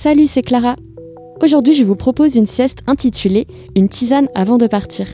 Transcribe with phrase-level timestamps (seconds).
[0.00, 0.76] Salut, c'est Clara.
[1.42, 5.08] Aujourd'hui, je vous propose une sieste intitulée Une tisane avant de partir.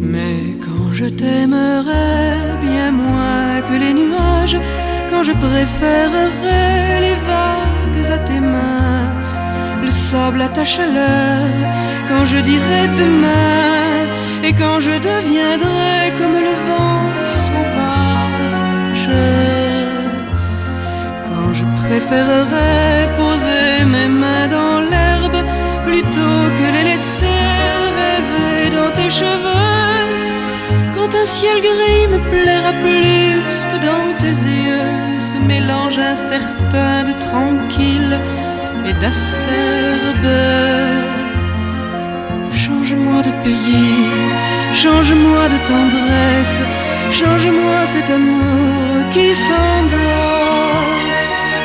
[0.00, 4.58] Mais quand je t'aimerais bien moins que les nuages,
[5.10, 9.12] quand je préférerais les vagues à tes mains,
[9.82, 11.46] le sable à ta chaleur,
[12.08, 14.06] quand je dirais demain,
[14.44, 17.02] et quand je deviendrai comme le vent
[17.44, 19.10] sauvage,
[21.26, 25.38] quand je préférerais poser mes mains dans l'herbe
[25.86, 26.97] plutôt que les
[29.10, 30.06] cheveux,
[30.94, 37.12] quand un ciel gris me plaira plus que dans tes yeux, ce mélange incertain de
[37.18, 38.18] tranquille
[38.86, 40.34] et d'acerbe.
[42.52, 44.06] Change-moi de pays,
[44.74, 46.60] change-moi de tendresse,
[47.12, 50.88] change-moi cet amour qui s'endort.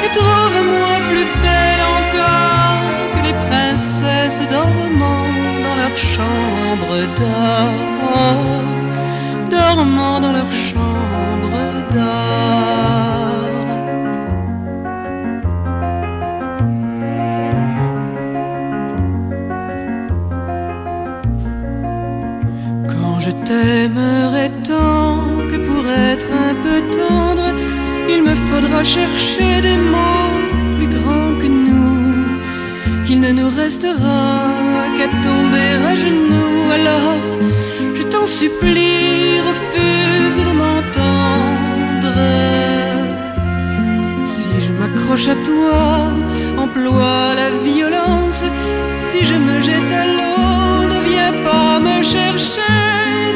[0.05, 5.32] Et trouve-moi plus belle encore que les princesses dormant dans
[5.83, 8.13] leur chambre d'or,
[9.49, 11.59] dormant dans leur chambre
[11.93, 13.43] d'or.
[22.91, 25.17] Quand je t'aimerai tant
[25.49, 27.47] que pour être un peu tendre,
[28.13, 30.39] il me faudra chercher des mots
[30.75, 34.62] plus grands que nous, qu'il ne nous restera
[35.07, 36.71] tomber à genoux.
[36.77, 37.19] Alors,
[37.95, 42.17] je t'en supplie, refuse de m'entendre.
[44.33, 45.81] Si je m'accroche à toi,
[46.57, 48.43] emploie la violence.
[49.01, 52.79] Si je me jette à l'eau, ne viens pas me chercher.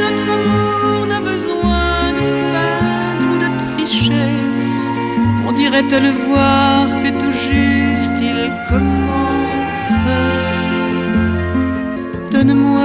[0.04, 4.36] Notre amour n'a besoin de feindre ou de tricher.
[5.48, 9.27] On dirait te le voir que tout juste il commence.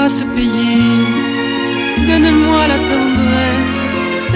[0.02, 1.06] Donne-moi ce pays,
[2.08, 3.80] donne-moi la tendresse.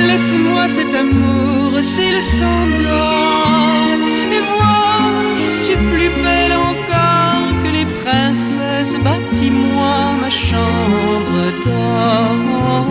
[0.06, 3.98] Laisse-moi cet amour s'il s'endort.
[4.36, 5.00] Et vois,
[5.42, 8.94] je suis plus belle encore que les princesses.
[9.02, 12.86] Bâtis-moi ma chambre d'or.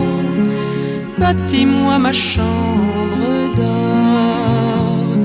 [1.18, 3.26] Bâtis-moi ma chambre
[3.56, 5.16] d'or.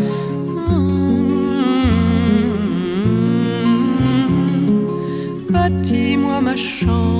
[5.50, 7.11] Bâtis-moi ma chambre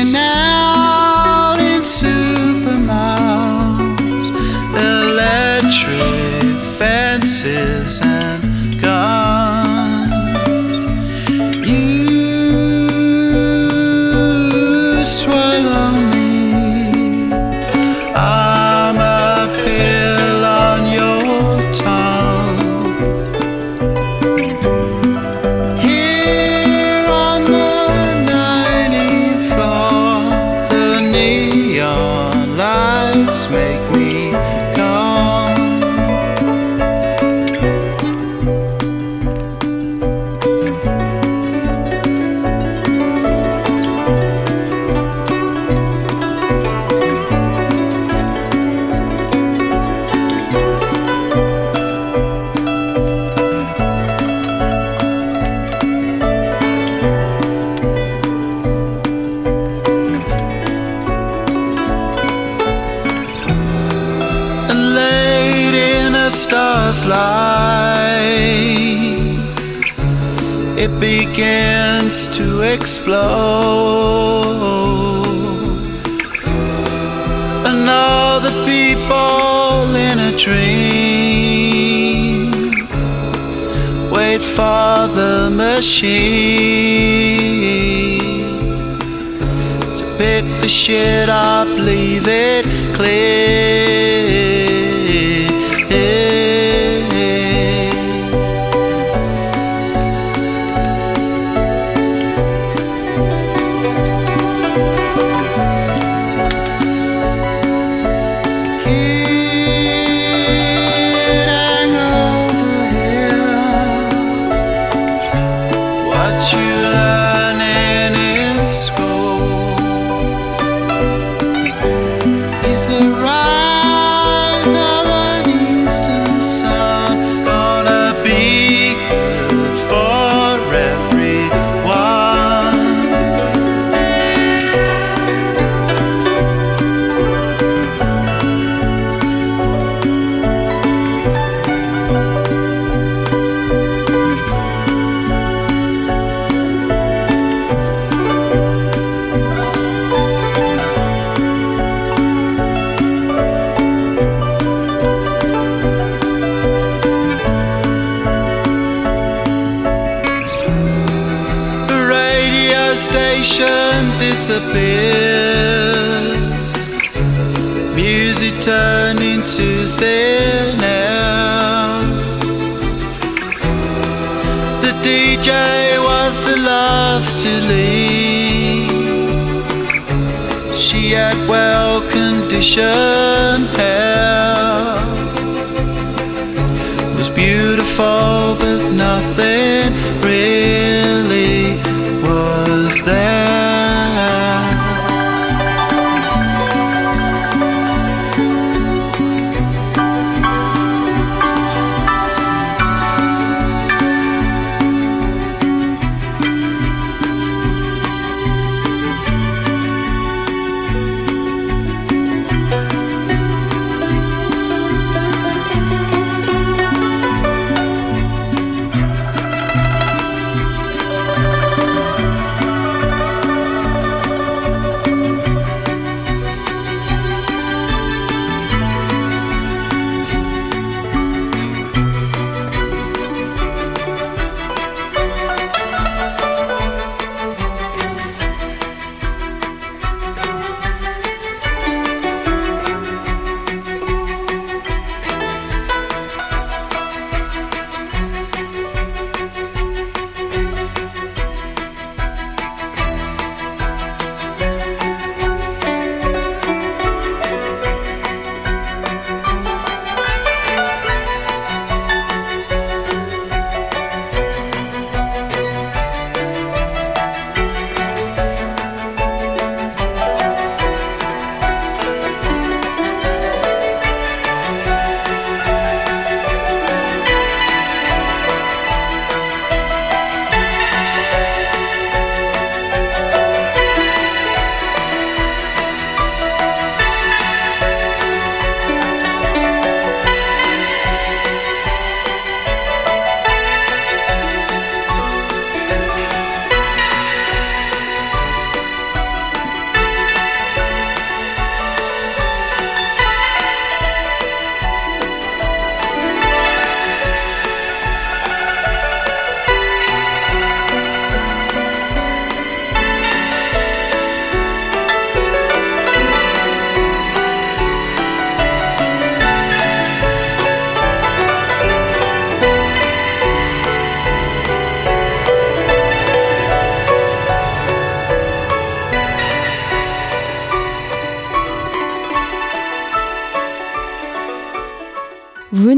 [0.00, 1.01] now.
[72.82, 73.22] explode.
[77.68, 80.90] And all the people in a dream
[84.10, 86.12] wait for the machine
[89.98, 92.64] to pick the shit up, leave it
[92.96, 94.01] clear.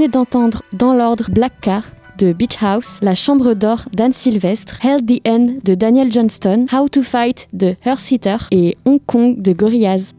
[0.09, 1.83] d'entendre dans l'ordre Black Car
[2.19, 6.89] de Beach House, La Chambre d'Or d'Anne Sylvestre, Hell the End de Daniel Johnston, How
[6.89, 10.15] to Fight de hearthitter et Hong Kong de Gorillaz.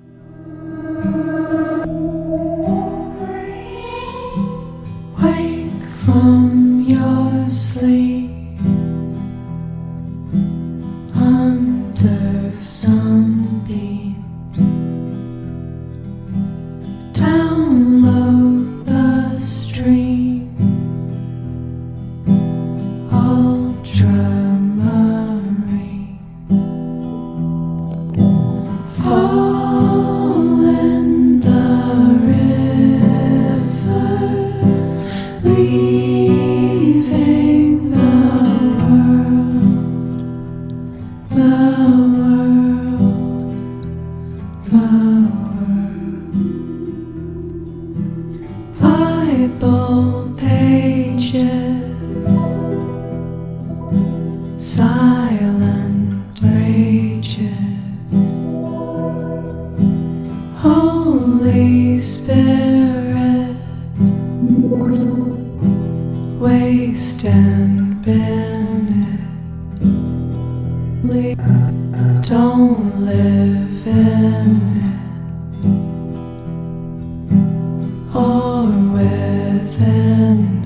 [78.16, 80.64] or within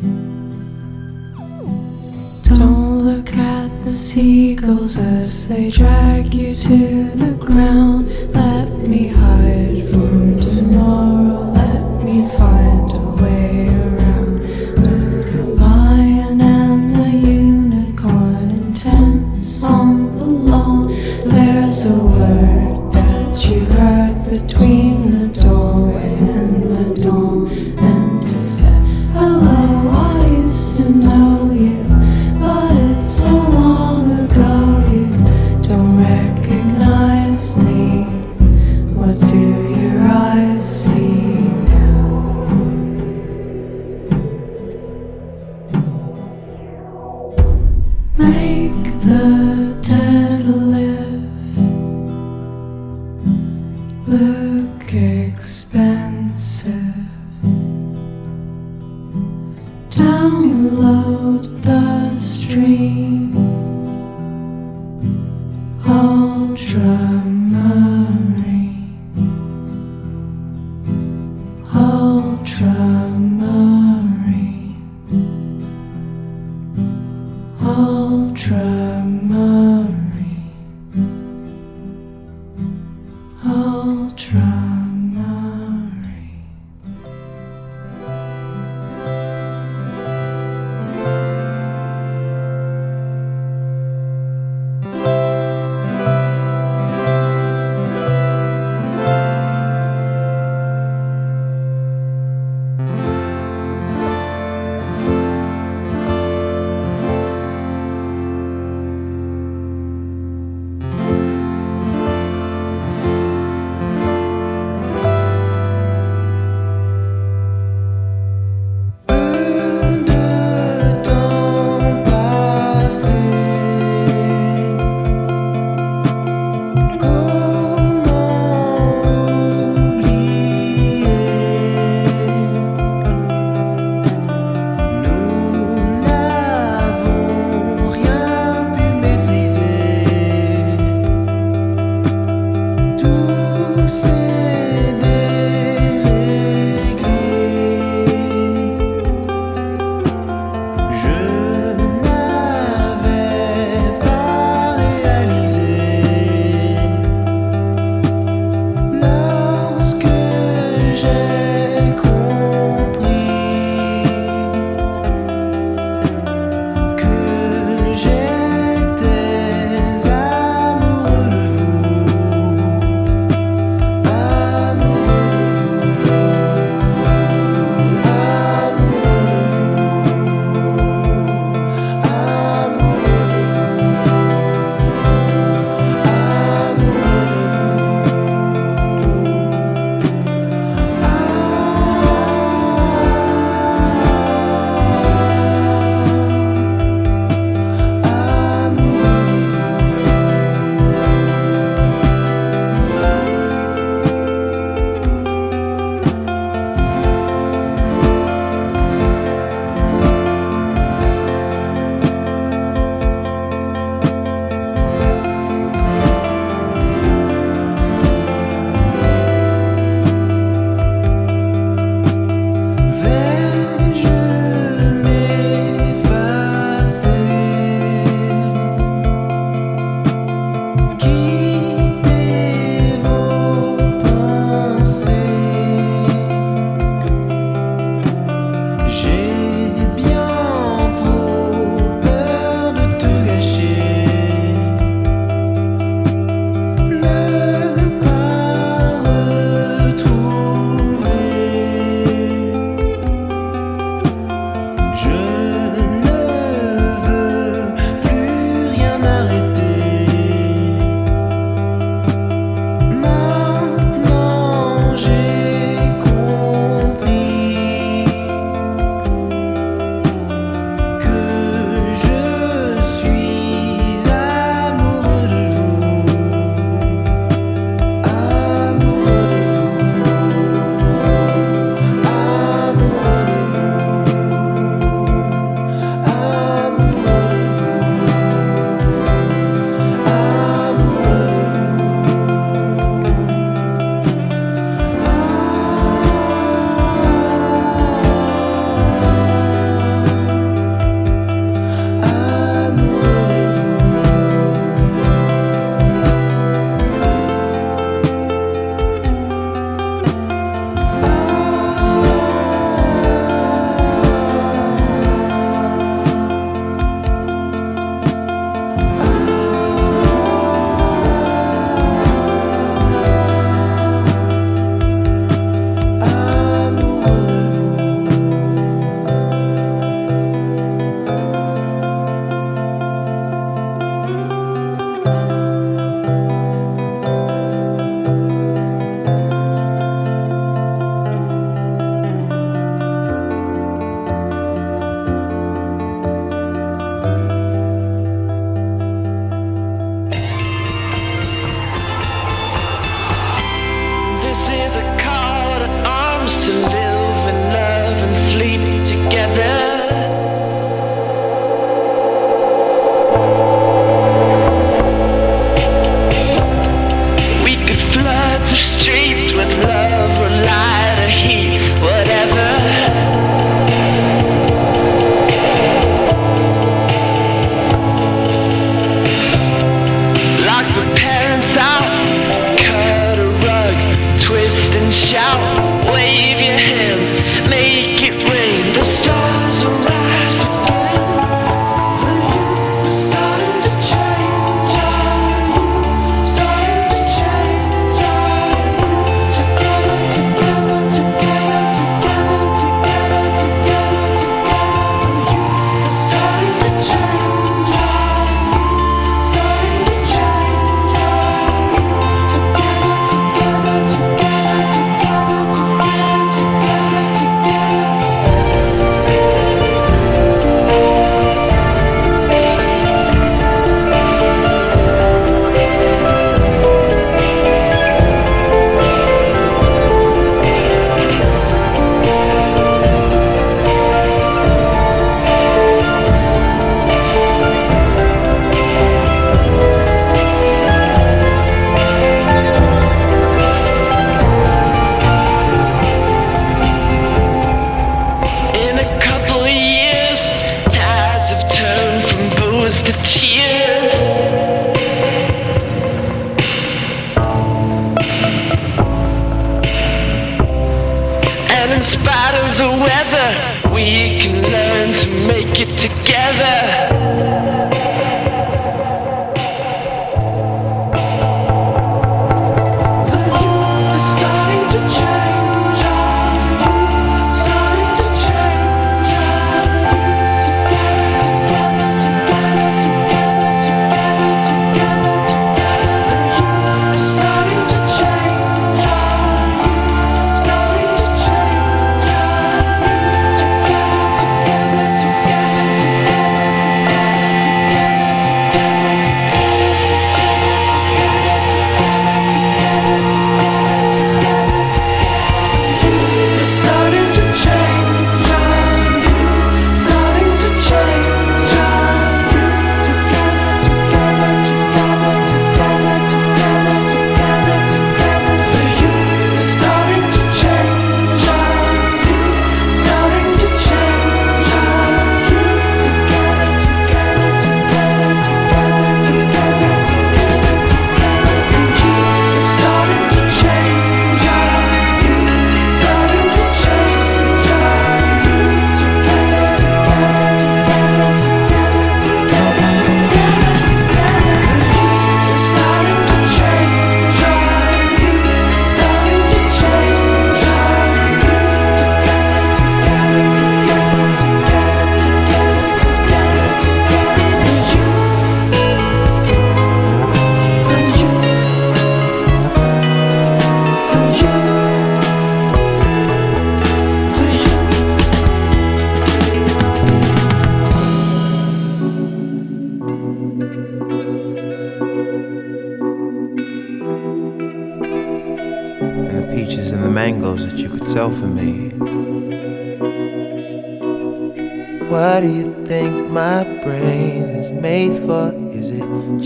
[0.00, 0.08] it.
[2.48, 8.10] Don't look at the seagulls as they drag you to the ground.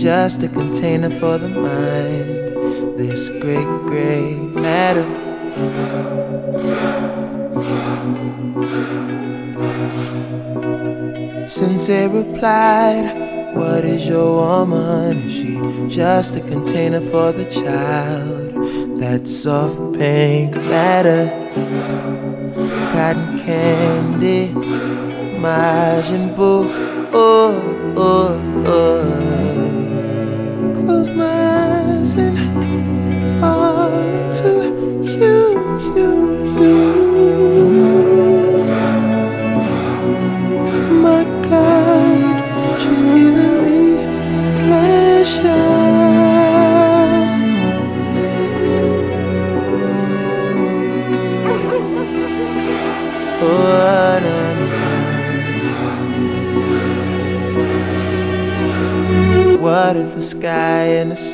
[0.01, 2.97] Just a container for the mind?
[2.97, 5.05] This great gray matter.
[11.47, 15.17] Since they replied, What is your woman?
[15.19, 15.53] Is she
[15.87, 18.55] just a container for the child?
[18.99, 21.29] That soft pink matter,
[22.91, 24.47] cotton candy,
[25.43, 26.91] Majin Buu.
[27.13, 27.50] Oh, oh,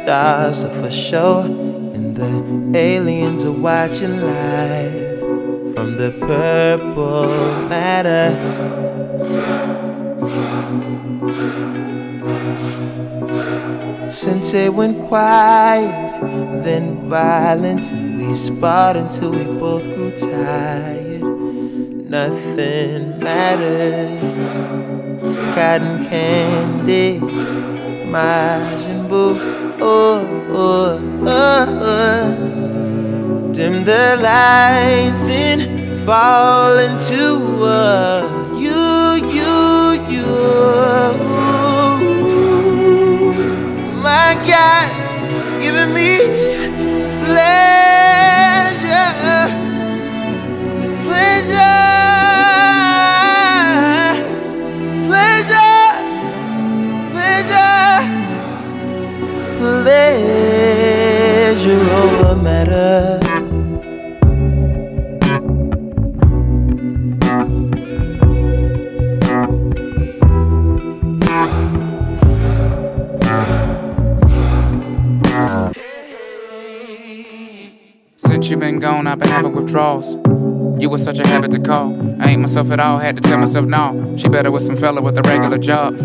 [0.08, 5.20] stars are for show and the aliens are watching live
[5.74, 7.28] from the purple
[7.67, 8.32] matter?
[14.10, 15.91] Since it went quiet,
[16.63, 21.22] then violent, and we sparred until we both grew tired.
[22.10, 24.22] Nothing mattered.
[25.54, 27.20] Cotton candy,
[28.08, 29.66] Majin Buu.
[29.80, 30.98] Oh, oh.
[33.54, 39.56] Dim the lights and fall into uh, you, you,
[40.10, 40.26] you.
[44.02, 44.92] My God,
[45.62, 46.46] giving me
[62.47, 63.19] matter.
[78.17, 80.13] Since you been gone, I've been having withdrawals.
[80.81, 81.89] You was such a habit to call.
[82.21, 84.15] I ain't myself at all, had to tell myself no.
[84.17, 85.95] She better with some fella with a regular job.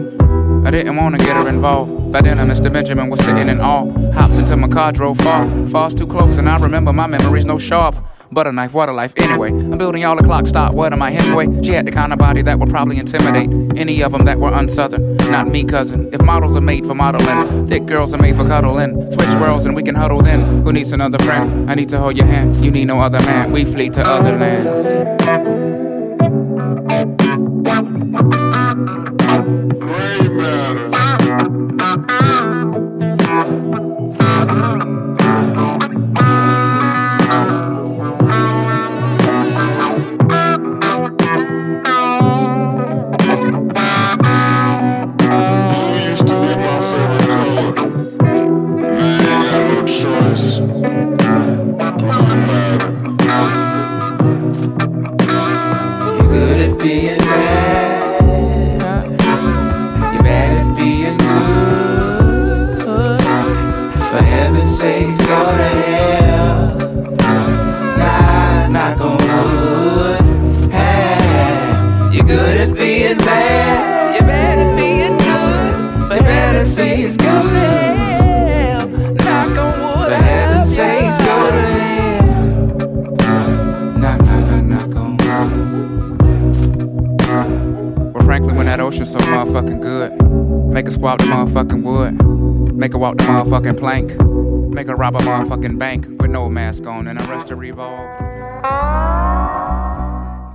[0.67, 2.02] I didn't wanna get her involved.
[2.13, 2.71] By then, Mr.
[2.71, 3.91] Benjamin was sitting in awe.
[4.13, 5.49] Hops into my car, drove far.
[5.69, 7.97] Falls too close, and I remember my memories no sharp.
[8.31, 9.49] Butter knife, water life, anyway.
[9.49, 10.75] I'm building y'all a clock stop.
[10.75, 11.47] What am I anyway?
[11.63, 14.51] She had the kind of body that would probably intimidate any of them that were
[14.51, 15.17] unsouthern.
[15.31, 16.13] Not me, cousin.
[16.13, 19.11] If models are made for modeling, thick girls are made for cuddling.
[19.11, 20.63] Switch worlds and we can huddle then.
[20.65, 21.71] Who needs another friend?
[21.71, 22.63] I need to hold your hand.
[22.63, 23.53] You need no other man.
[23.53, 25.62] We flee to other lands.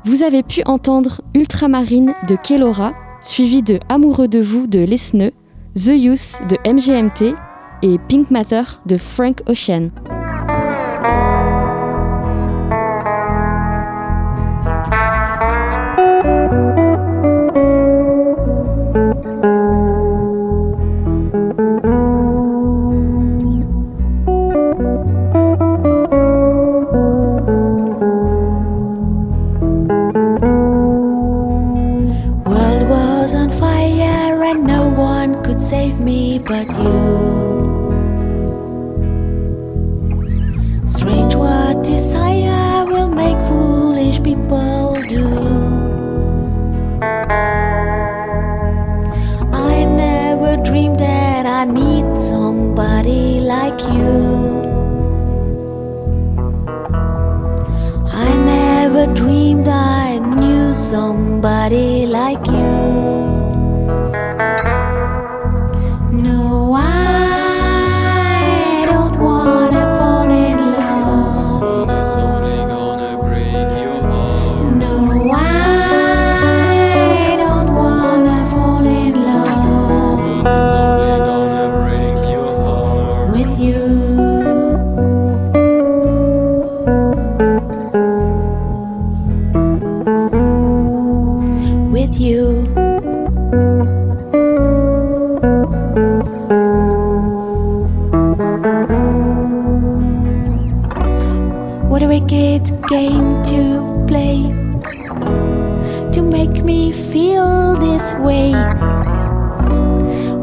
[0.03, 5.29] Vous avez pu entendre Ultramarine de Kelora, suivi de Amoureux de vous de Lesneux,
[5.75, 7.35] The Youth de MGMT
[7.83, 9.91] et Pink Matter de Frank Ocean.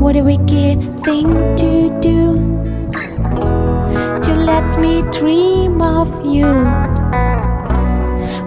[0.05, 2.37] What a wicked thing to do
[4.25, 6.45] To let me dream of you.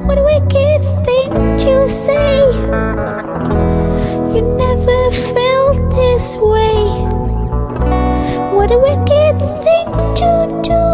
[0.05, 1.31] What a wicked thing
[1.65, 2.45] to say.
[4.35, 5.01] You never
[5.33, 6.77] felt this way.
[8.55, 9.89] What a wicked thing
[10.21, 10.86] to do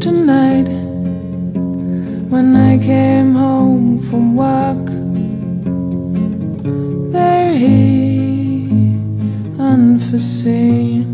[0.00, 0.66] tonight
[2.32, 4.86] when I came home from work.
[7.12, 8.96] There he,
[9.58, 11.04] unforeseen,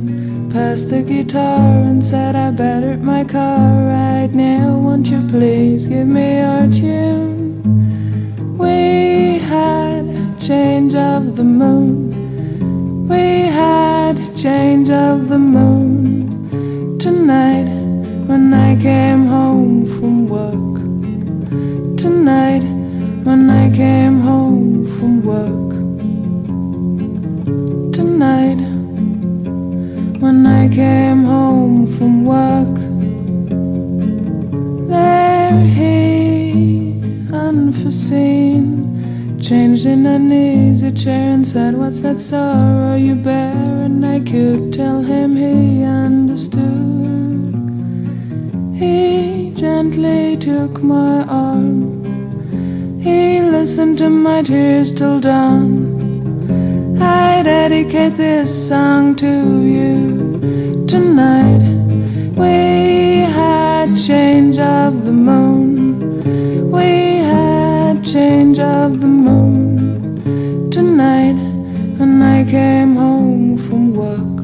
[0.53, 4.79] passed the guitar and said, I battered my car right now.
[4.79, 7.63] Won't you please give me your tune?
[8.57, 10.07] We had
[10.41, 13.09] change of the moon.
[13.09, 17.67] We had change of the moon tonight
[18.29, 20.77] when I came home from work.
[21.99, 22.65] Tonight,
[23.27, 25.71] when I came home from work.
[27.93, 28.61] Tonight,
[30.23, 32.77] when I came home from work.
[34.95, 36.93] There he,
[37.33, 38.67] unforeseen,
[39.41, 43.83] changed in an easy chair and said, What's that sorrow you bear?
[43.87, 46.96] And I could tell him he understood.
[48.79, 53.01] He gently took my arm.
[53.01, 57.01] He listened to my tears till dawn.
[57.01, 61.63] I dedicate this song to you tonight.
[62.37, 66.71] We had change of the moon.
[66.71, 71.39] We had change of the moon tonight.
[71.99, 74.37] when I came home from work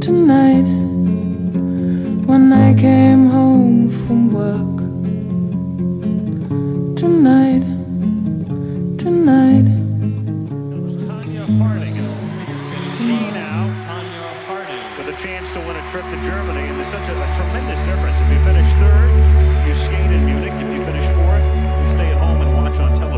[0.00, 0.55] tonight.
[16.64, 18.20] And there's such a, a tremendous difference.
[18.20, 19.10] If you finish third,
[19.68, 20.52] you skate in Munich.
[20.54, 23.15] If you finish fourth, you stay at home and watch on television.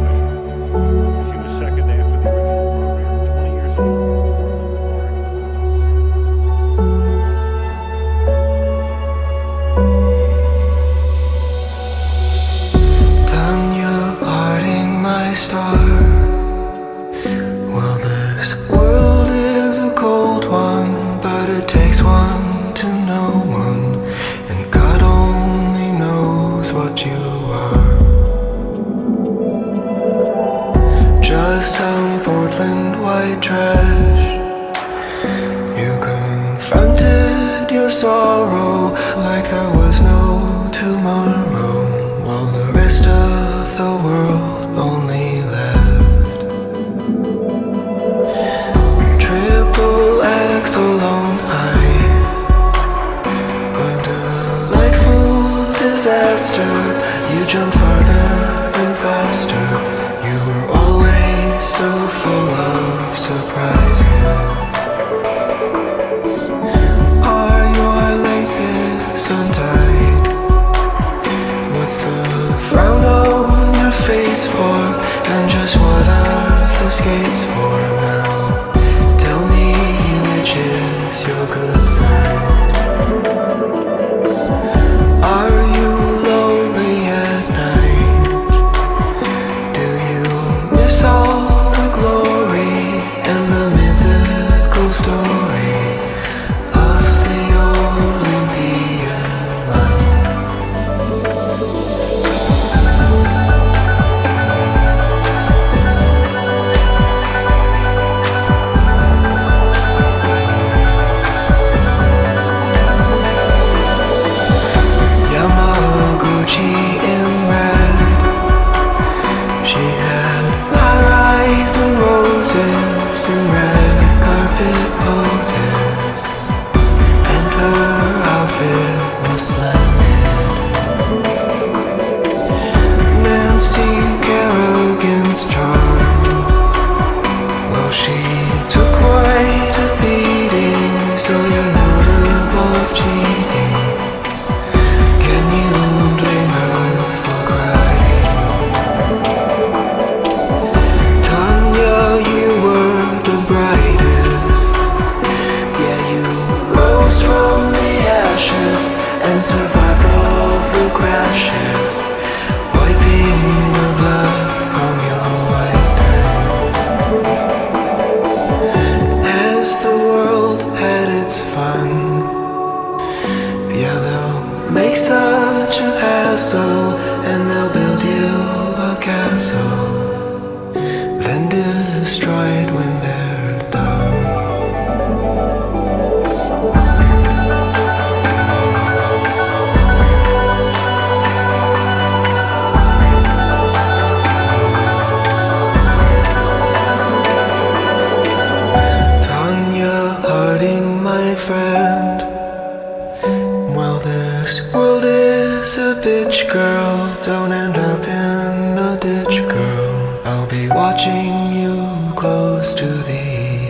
[205.68, 207.22] As a bitch, girl.
[207.22, 210.18] Don't end up in a ditch, girl.
[210.24, 213.12] I'll be watching you close to the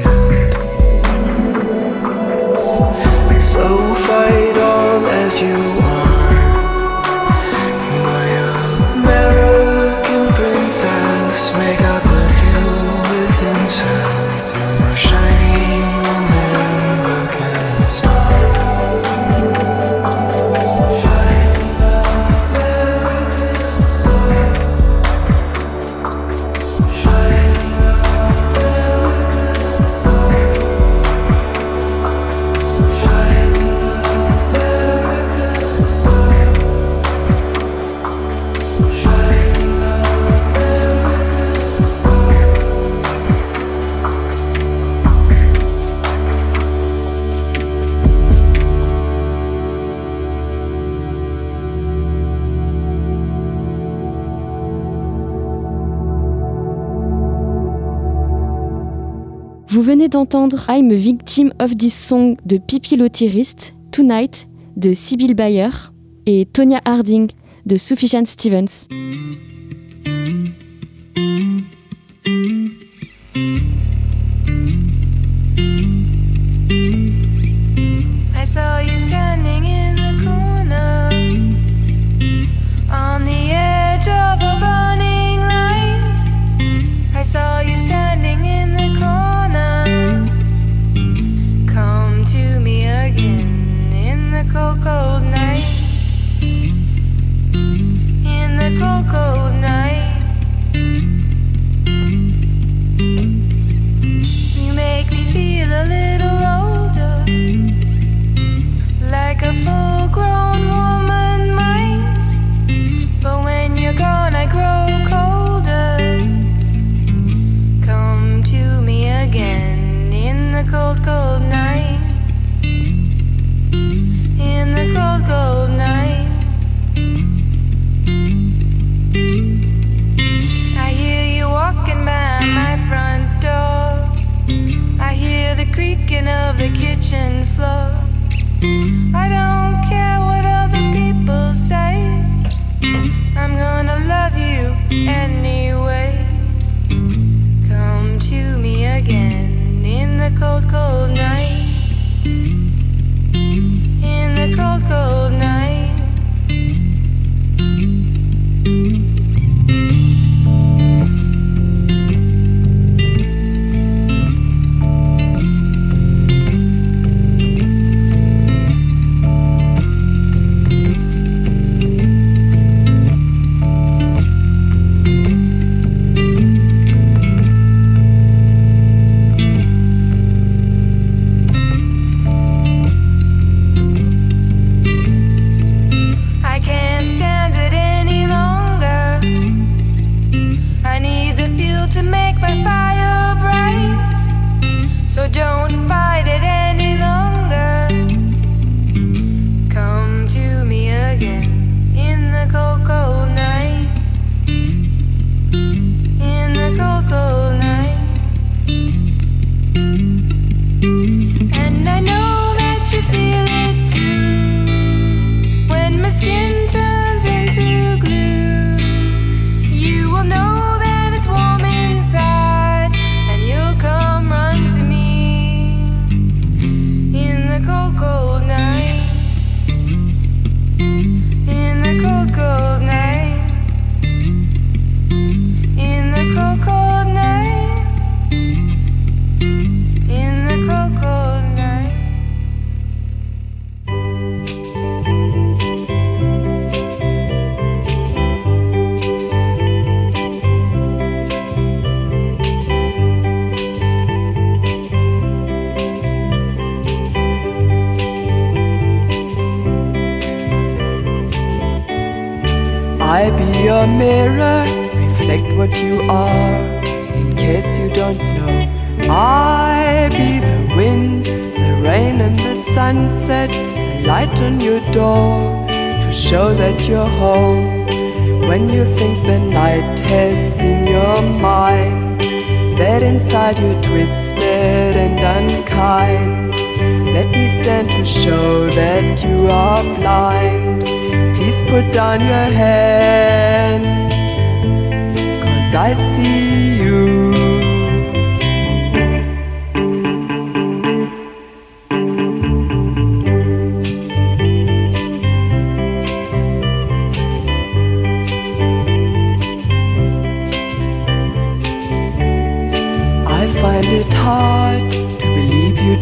[0.07, 0.55] end.
[3.43, 5.98] So fight on as you want.
[60.09, 65.71] d'entendre I'm a Victim of This Song de Pipi Lotirist, Tonight de Sibyl Bayer
[66.27, 67.29] et Tonya Harding
[67.67, 68.89] de Sufjan Stevens.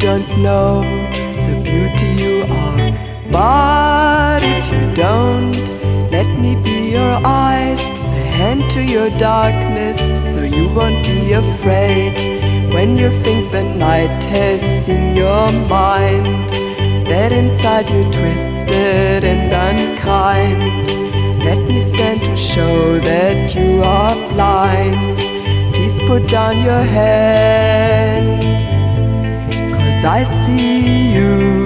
[0.07, 0.83] Don't know
[1.49, 2.93] the beauty you are.
[3.31, 5.57] But if you don't,
[6.11, 9.99] let me be your eyes, a hand to your darkness,
[10.33, 12.15] so you won't be afraid
[12.73, 16.51] when you think the night has seen your mind.
[17.11, 20.89] That inside you twisted and unkind.
[21.45, 25.36] Let me stand to show that you are blind.
[26.07, 28.45] Put down your hands,
[29.75, 31.66] cause I see you.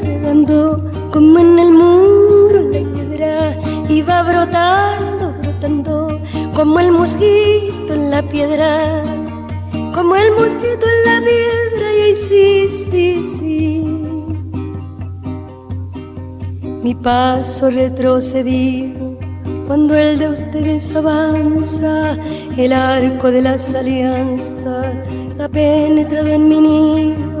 [1.11, 3.57] como en el muro la hiedra
[3.89, 6.21] y va brotando, brotando
[6.53, 9.03] como el mosquito en la piedra,
[9.93, 13.83] como el mosquito en la piedra y ahí sí, sí, sí.
[16.83, 19.17] Mi paso retrocedido
[19.67, 22.17] cuando el de ustedes avanza,
[22.57, 24.95] el arco de las alianzas
[25.39, 27.40] ha penetrado en mi nido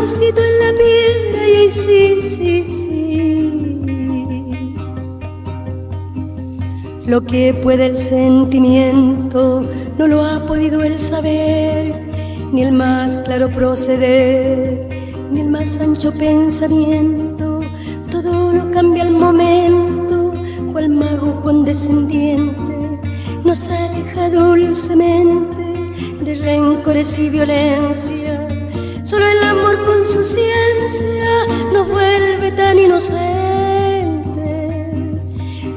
[0.00, 3.78] mosquito en la piedra y sí, sí, sí.
[7.04, 9.62] Lo que puede el sentimiento
[9.98, 11.94] no lo ha podido el saber,
[12.52, 14.88] ni el más claro proceder,
[15.32, 17.60] ni el más ancho pensamiento.
[18.10, 20.32] Todo lo cambia al momento,
[20.72, 23.00] cual mago condescendiente
[23.42, 25.64] nos aleja dulcemente
[26.20, 28.27] de rencores y violencia.
[29.08, 33.16] Solo el amor con su ciencia nos vuelve tan inocentes.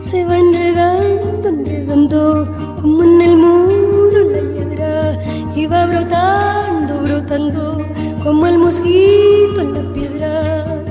[0.02, 5.18] Se va enredando, enredando como en el muro la hiedra
[5.56, 7.88] y va brotando, brotando
[8.22, 10.84] como el mosquito en la piedra.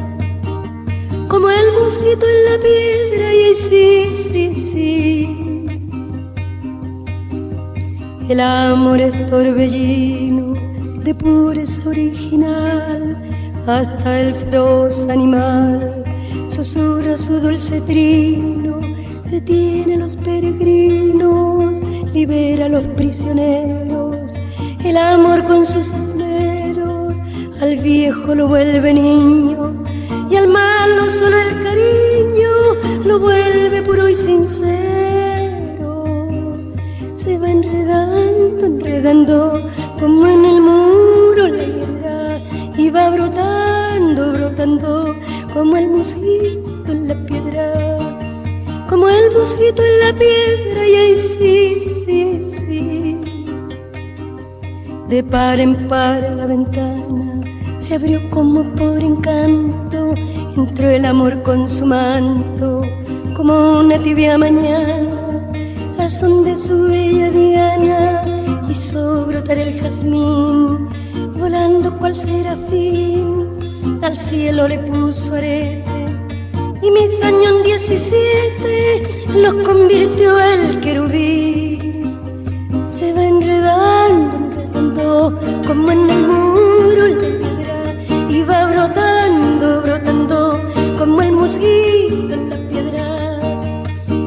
[1.28, 5.66] Como el mosquito en la piedra y sí, sí, sí.
[8.30, 10.70] El amor es torbellino
[11.11, 13.21] de pureza original
[13.67, 16.05] hasta el feroz animal
[16.47, 18.79] susurra su dulce trino
[19.29, 21.81] detiene a los peregrinos
[22.15, 24.35] libera a los prisioneros
[24.85, 27.13] el amor con sus esmeros
[27.61, 29.83] al viejo lo vuelve niño
[30.31, 32.53] y al malo solo el cariño
[33.05, 34.71] lo vuelve puro y sincero.
[37.17, 39.67] Se va enredando enredando
[39.99, 40.89] como en el muro
[41.49, 42.41] la hiedra
[42.76, 45.14] y va brotando, brotando
[45.53, 47.72] como el mosquito en la piedra,
[48.88, 53.20] como el mosquito en la piedra y ahí sí, sí, sí.
[55.09, 57.41] De par en par la ventana
[57.80, 60.14] se abrió como por encanto,
[60.57, 62.82] entró el amor con su manto,
[63.36, 65.51] como una tibia mañana,
[65.99, 68.22] al son de su bella diana
[68.70, 70.88] hizo brotar el jazmín,
[71.41, 73.59] volando cual serafín,
[74.03, 76.07] al cielo le puso arete,
[76.82, 79.03] y mis años 17
[79.36, 82.03] los convirtió el querubín.
[82.86, 87.97] Se va enredando, enredando, como en el muro la piedra,
[88.28, 90.61] y va brotando, brotando,
[90.99, 93.41] como el mosquito en la piedra,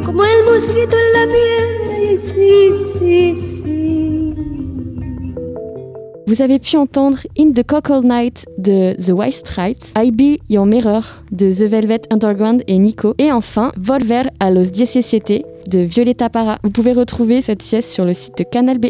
[0.03, 3.62] como el mosquito en la piedra, y sí, sí, sí.
[6.33, 10.65] Vous avez pu entendre In the Cockle Night de The White Stripes, I Be Your
[10.65, 16.31] Mirror de The Velvet Underground et Nico, et enfin Volver a los 17 de Violeta
[16.31, 16.57] Parra.
[16.63, 18.87] Vous pouvez retrouver cette sieste sur le site de Canal B.